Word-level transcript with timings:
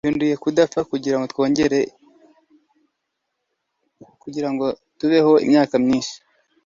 twihinduye 0.03 0.35
kudapfa 0.43 0.79
kugirango 4.21 4.65
tubeho 4.99 5.31
imyaka 5.45 5.75
myinshi 5.83 6.15